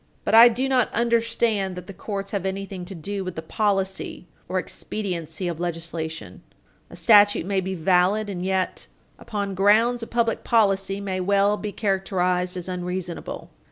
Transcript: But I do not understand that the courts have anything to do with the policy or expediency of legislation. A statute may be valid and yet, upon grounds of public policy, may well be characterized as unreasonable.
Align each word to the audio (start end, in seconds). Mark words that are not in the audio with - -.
But 0.25 0.33
I 0.33 0.49
do 0.49 0.67
not 0.67 0.91
understand 0.95 1.75
that 1.75 1.85
the 1.85 1.93
courts 1.93 2.31
have 2.31 2.43
anything 2.43 2.85
to 2.85 2.95
do 2.95 3.23
with 3.23 3.35
the 3.35 3.43
policy 3.43 4.25
or 4.49 4.57
expediency 4.57 5.47
of 5.47 5.59
legislation. 5.59 6.41
A 6.89 6.95
statute 6.95 7.45
may 7.45 7.61
be 7.61 7.75
valid 7.75 8.27
and 8.27 8.43
yet, 8.43 8.87
upon 9.19 9.53
grounds 9.53 10.01
of 10.01 10.09
public 10.09 10.43
policy, 10.43 10.99
may 10.99 11.19
well 11.19 11.55
be 11.55 11.71
characterized 11.71 12.57
as 12.57 12.67
unreasonable. 12.67 13.51